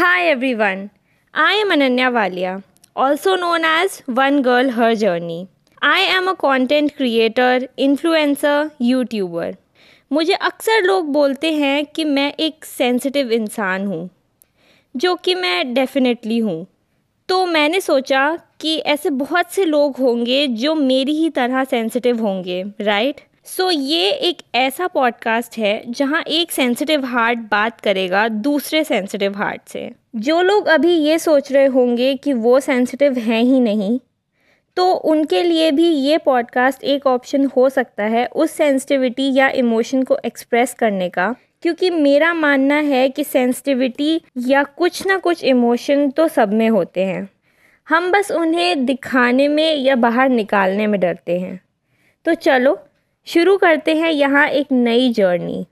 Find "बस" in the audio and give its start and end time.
48.12-48.30